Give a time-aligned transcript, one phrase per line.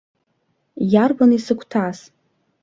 [0.93, 1.99] Иарбан исыгәҭас?